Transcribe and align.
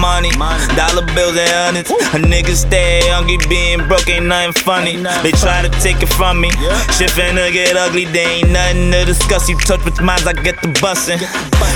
money. 0.00 0.30
Dollar 0.74 1.06
bills 1.14 1.36
and 1.38 1.76
hundreds. 1.76 1.90
A 2.14 2.18
nigga 2.18 2.54
stay 2.54 3.00
hungry, 3.08 3.38
being 3.48 3.86
broke 3.86 4.08
ain't 4.08 4.26
nothing 4.26 4.52
funny. 4.52 4.96
They 5.22 5.32
try 5.32 5.62
to 5.62 5.70
take 5.80 6.02
it 6.02 6.08
from 6.08 6.40
me. 6.40 6.50
Shit 6.96 7.10
finna 7.10 7.52
get 7.52 7.76
ugly, 7.76 8.04
they 8.06 8.42
ain't 8.42 8.50
nothing 8.50 8.90
to 8.90 9.04
discuss. 9.04 9.48
You 9.48 9.56
touch 9.58 9.84
with 9.84 10.00
minds, 10.00 10.26
I 10.26 10.32
get 10.32 10.60
the 10.62 10.68
bussin'. 10.82 11.20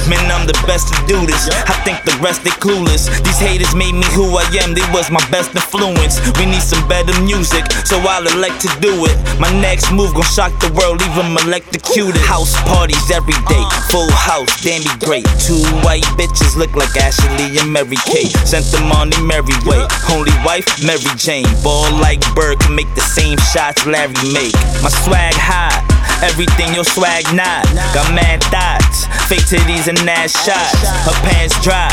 Man, 0.07 0.23
I'm 0.31 0.47
the 0.47 0.55
best 0.71 0.95
to 0.95 0.97
do 1.11 1.27
this. 1.27 1.51
I 1.51 1.75
think 1.83 1.99
the 2.07 2.15
rest 2.23 2.45
they 2.47 2.55
clueless. 2.63 3.11
These 3.27 3.41
haters 3.43 3.75
made 3.75 3.95
me 3.95 4.07
who 4.15 4.39
I 4.39 4.47
am, 4.63 4.73
they 4.73 4.87
was 4.95 5.11
my 5.11 5.23
best 5.35 5.51
influence. 5.51 6.23
We 6.39 6.47
need 6.47 6.63
some 6.63 6.87
better 6.87 7.11
music, 7.23 7.67
so 7.85 7.99
I'll 8.07 8.23
elect 8.23 8.63
to 8.63 8.71
do 8.79 8.95
it. 9.07 9.17
My 9.43 9.51
next 9.51 9.91
move 9.91 10.15
gon' 10.15 10.23
shock 10.31 10.55
the 10.63 10.71
world, 10.79 11.01
them 11.03 11.35
electrocuted. 11.43 12.23
House 12.23 12.55
parties 12.71 13.11
every 13.11 13.35
day, 13.51 13.65
full 13.91 14.11
house, 14.15 14.51
damn 14.63 14.87
be 14.87 14.95
great. 15.03 15.27
Two 15.43 15.59
white 15.83 16.07
bitches 16.15 16.55
look 16.55 16.75
like 16.79 16.95
Ashley 16.97 17.59
and 17.59 17.73
Mary 17.73 17.99
Kate. 18.07 18.31
Sent 18.47 18.67
them 18.71 18.93
on 18.93 19.11
the 19.11 19.19
merry 19.27 19.57
way. 19.67 19.83
Only 20.11 20.35
wife, 20.47 20.67
Mary 20.87 21.11
Jane. 21.19 21.51
Ball 21.63 21.91
like 21.99 22.23
Bird 22.35 22.61
can 22.61 22.75
make 22.75 22.93
the 22.95 23.03
same 23.03 23.39
shots 23.51 23.87
Larry 23.87 24.15
make. 24.31 24.55
My 24.87 24.91
swag 25.03 25.35
high. 25.35 25.83
Everything 26.23 26.75
your 26.75 26.85
swag 26.85 27.25
not. 27.35 27.67
Got 27.93 28.15
mad 28.15 28.41
thoughts, 28.49 29.06
fake 29.29 29.47
titties 29.51 29.89
and 29.89 29.99
ass 30.09 30.33
shots. 30.45 30.87
Her 31.05 31.17
pants 31.27 31.59
dry. 31.63 31.89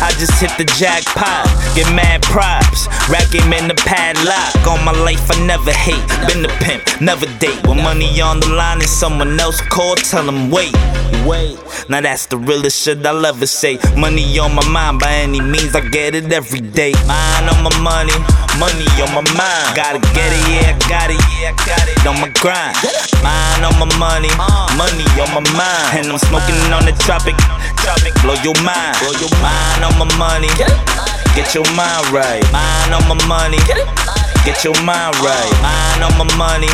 I 0.00 0.10
just 0.18 0.40
hit 0.40 0.52
the 0.56 0.64
jackpot. 0.80 1.44
Get 1.74 1.88
mad 1.94 2.22
props. 2.22 2.88
Rack 3.08 3.28
him 3.32 3.52
in 3.52 3.68
the 3.68 3.74
padlock. 3.74 4.66
All 4.66 4.78
my 4.84 4.92
life 5.04 5.30
I 5.30 5.46
never 5.46 5.72
hate. 5.72 6.00
Been 6.26 6.44
a 6.44 6.54
pimp, 6.64 7.00
never 7.00 7.26
date. 7.38 7.66
When 7.66 7.82
money 7.82 8.20
on 8.20 8.40
the 8.40 8.48
line 8.48 8.78
and 8.78 8.88
someone 8.88 9.38
else 9.38 9.60
call, 9.60 9.96
tell 9.96 10.24
them 10.24 10.50
wait. 10.50 10.74
Wait. 11.26 11.58
Now 11.88 12.02
that's 12.02 12.26
the 12.26 12.36
realest 12.36 12.84
shit 12.84 13.00
I'll 13.06 13.24
ever 13.24 13.46
say. 13.46 13.80
Money 13.96 14.38
on 14.38 14.54
my 14.54 14.60
mind 14.68 15.00
by 15.00 15.24
any 15.24 15.40
means, 15.40 15.74
I 15.74 15.80
get 15.88 16.14
it 16.14 16.30
every 16.30 16.60
day. 16.60 16.92
Mine 17.08 17.48
on 17.48 17.64
my 17.64 17.72
money, 17.80 18.12
money 18.60 18.84
on 19.00 19.08
my 19.16 19.24
mind. 19.32 19.72
Gotta 19.72 19.96
get 20.12 20.28
it, 20.28 20.44
yeah, 20.52 20.68
I 20.68 20.84
got 20.84 21.08
it, 21.08 21.16
yeah, 21.40 21.48
I 21.48 21.56
got 21.64 21.88
it 21.88 21.96
on 22.04 22.20
my 22.20 22.28
grind. 22.44 22.76
Mine 23.24 23.64
on 23.64 23.72
my 23.80 23.88
money, 23.96 24.28
money 24.76 25.08
on 25.16 25.32
my 25.32 25.40
mind. 25.56 26.04
And 26.04 26.12
I'm 26.12 26.20
smoking 26.20 26.60
on 26.76 26.84
the 26.84 26.92
tropic, 27.00 27.40
tropic, 27.80 28.12
blow 28.20 28.36
your 28.44 28.56
mind. 28.60 29.00
Mine 29.40 29.88
on 29.88 29.96
my 29.96 30.08
money, 30.20 30.52
get 31.32 31.56
your 31.56 31.64
mind 31.72 32.04
right. 32.12 32.44
Mine 32.52 32.92
on 32.92 33.08
my 33.08 33.16
money, 33.24 33.60
get 34.44 34.60
your 34.60 34.76
mind 34.84 35.16
right. 35.24 35.52
Mine 35.64 36.04
on 36.04 36.12
my 36.20 36.28
money. 36.36 36.68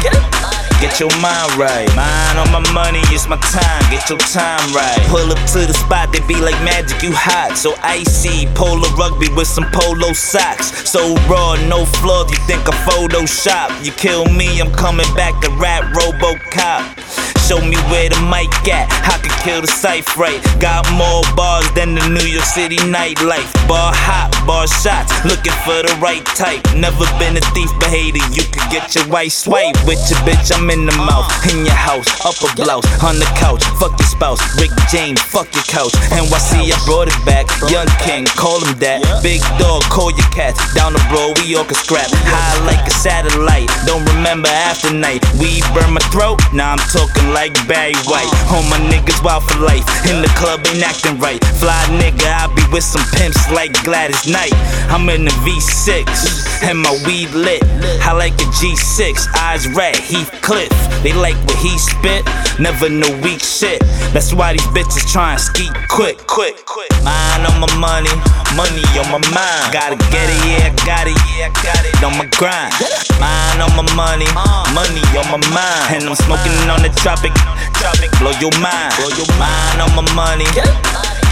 Get 0.85 1.01
your 1.01 1.09
mind 1.23 1.57
right. 1.57 1.89
Mine 1.97 2.37
on 2.37 2.53
my 2.53 2.61
money, 2.75 3.01
it's 3.09 3.27
my 3.27 3.39
time. 3.39 3.91
Get 3.91 4.07
your 4.11 4.19
time 4.19 4.69
right. 4.75 5.01
Pull 5.09 5.33
up 5.33 5.41
to 5.57 5.65
the 5.65 5.73
spot, 5.73 6.13
they 6.13 6.21
be 6.29 6.37
like 6.37 6.61
magic, 6.61 7.03
you 7.03 7.11
hot. 7.11 7.57
So 7.57 7.73
icy, 7.81 8.45
polo 8.53 8.85
rugby 8.93 9.33
with 9.33 9.49
some 9.49 9.65
polo 9.73 10.13
socks. 10.13 10.87
So 10.87 11.17
raw, 11.25 11.57
no 11.73 11.87
flaws, 11.87 12.31
you 12.31 12.37
think 12.45 12.69
I 12.69 12.77
Photoshop. 12.85 13.83
You 13.83 13.93
kill 13.93 14.27
me, 14.27 14.61
I'm 14.61 14.71
coming 14.73 15.09
back 15.17 15.41
to 15.41 15.49
rap 15.57 15.85
Robocop. 15.97 17.04
Show 17.45 17.61
me 17.61 17.77
where 17.93 18.09
the 18.09 18.17
mic 18.33 18.49
at. 18.73 18.89
I 19.05 19.21
could 19.21 19.37
kill 19.45 19.61
the 19.61 19.69
cipher 19.69 20.17
right. 20.17 20.41
Got 20.61 20.89
more 20.97 21.21
bars 21.37 21.69
than 21.77 21.95
the 21.95 22.09
New 22.09 22.25
York 22.25 22.49
City 22.49 22.81
nightlife. 22.89 23.53
Bar 23.69 23.93
hot, 23.93 24.33
bar 24.49 24.65
shots. 24.67 25.13
Looking 25.29 25.53
for 25.69 25.77
the 25.85 25.93
right 26.01 26.25
type. 26.33 26.65
Never 26.73 27.05
been 27.21 27.37
a 27.37 27.45
thief, 27.53 27.69
but 27.77 27.93
hater. 27.93 28.25
You 28.33 28.49
could 28.49 28.65
get 28.73 28.97
your 28.97 29.05
white 29.13 29.33
swipe 29.33 29.77
with 29.85 30.01
your 30.09 30.21
bitch. 30.25 30.49
I'm 30.57 30.71
in 30.73 30.87
the 30.89 30.97
mouth. 30.97 31.29
In 31.53 31.69
your 31.69 31.77
house, 31.77 32.09
upper 32.25 32.49
blouse, 32.57 32.89
on 33.05 33.21
the 33.21 33.29
couch. 33.37 33.61
Fuck 33.77 33.93
your 34.01 34.09
spouse. 34.09 34.41
Rick 34.57 34.73
James, 34.89 35.21
fuck 35.21 35.53
your 35.53 35.69
couch. 35.69 35.93
NYC, 36.17 36.73
I 36.73 36.79
brought 36.89 37.13
it 37.13 37.21
back. 37.29 37.45
Young 37.69 37.89
King, 38.01 38.25
call 38.41 38.65
him 38.65 38.79
that. 38.81 39.05
Big 39.23 39.45
dog, 39.61 39.85
call 39.93 40.09
your 40.09 40.29
cats. 40.33 40.57
Down 40.73 40.97
the 40.97 41.05
road, 41.13 41.37
we 41.45 41.53
all 41.57 41.69
can 41.69 41.77
scrap. 41.77 42.09
High 42.25 42.57
like 42.65 42.81
a 42.89 42.95
satellite. 42.95 43.69
Don't 43.85 44.05
remember 44.17 44.49
after 44.49 44.89
night. 44.89 45.21
We 45.37 45.61
burn 45.77 45.93
my 45.93 46.01
throat. 46.09 46.41
Now 46.57 46.73
I'm 46.73 46.83
talking 46.89 47.04
like 47.33 47.55
Barry 47.67 47.97
White. 48.07 48.31
All 48.53 48.63
my 48.71 48.79
niggas 48.91 49.23
wild 49.25 49.45
for 49.45 49.59
life. 49.59 49.85
In 50.07 50.23
the 50.23 50.31
club 50.37 50.61
ain't 50.69 50.83
acting 50.83 51.19
right. 51.19 51.43
Fly 51.59 51.75
nigga, 51.99 52.29
I 52.29 52.47
be 52.55 52.63
with 52.73 52.85
some 52.85 53.05
pimps 53.17 53.51
like 53.51 53.73
Gladys 53.85 54.27
Knight. 54.27 54.55
I'm 54.89 55.09
in 55.09 55.25
the 55.25 55.35
V6 55.43 56.65
and 56.65 56.79
my 56.81 56.93
weed 57.07 57.31
lit. 57.31 57.63
I 58.03 58.13
like 58.13 58.35
a 58.35 58.49
G6, 58.57 59.29
eyes 59.37 59.69
red, 59.75 59.97
Heath 59.97 60.31
Cliff. 60.43 60.71
They 61.03 61.13
like 61.13 61.37
what 61.45 61.59
he 61.59 61.77
spit, 61.79 62.25
never 62.59 62.89
no 62.89 63.09
weak 63.23 63.41
shit. 63.41 63.81
That's 64.13 64.33
why 64.33 64.53
these 64.53 64.67
bitches 64.73 65.11
try 65.11 65.33
and 65.33 65.41
ski 65.41 65.69
quick, 65.89 66.27
quick, 66.27 66.65
quick. 66.65 66.91
Mine 67.03 67.45
on 67.47 67.61
my 67.61 67.71
money, 67.77 68.15
money 68.57 68.83
on 68.99 69.07
my 69.11 69.21
mind. 69.35 69.75
Gotta 69.75 69.99
get 70.11 70.27
it, 70.31 70.39
yeah, 70.47 70.71
I 70.71 70.73
got 70.87 71.07
it, 71.07 71.19
yeah, 71.35 71.51
I 71.51 71.51
got 71.63 71.83
it 71.83 71.95
on 72.03 72.15
my 72.19 72.27
grind. 72.39 72.73
Mine 73.19 73.61
on 73.63 73.75
my 73.75 73.87
money, 73.95 74.27
money 74.75 75.03
on 75.19 75.27
my 75.31 75.41
mind. 75.51 75.99
And 75.99 76.09
I'm 76.09 76.17
smoking 76.19 76.55
on 76.71 76.83
the 76.83 76.91
tropic, 77.03 77.35
tropic, 77.79 78.11
blow 78.19 78.35
your 78.39 78.55
mind. 78.63 78.95
Blow 78.99 79.11
your 79.15 79.31
mind 79.39 79.83
on 79.83 79.91
my 79.99 80.07
money. 80.15 80.49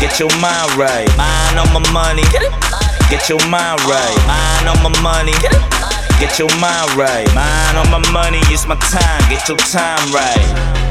Get 0.02 0.18
your 0.18 0.30
mind 0.42 0.74
right. 0.74 1.06
Mine 1.16 1.58
on 1.62 1.70
my 1.70 1.82
money. 1.94 2.26
Get 3.10 3.28
your 3.28 3.40
mind 3.46 3.80
right. 3.86 4.18
Mine 4.26 4.66
on 4.66 4.78
my 4.82 4.92
money. 5.02 5.34
Get 6.18 6.38
your 6.38 6.50
mind 6.58 6.90
right. 6.98 7.26
Mine 7.34 7.76
on 7.78 7.90
my 7.90 8.02
money. 8.10 8.40
It's 8.50 8.66
my 8.66 8.76
time. 8.90 9.22
Get 9.30 9.48
your 9.48 9.58
time 9.58 10.02
right. 10.12 10.81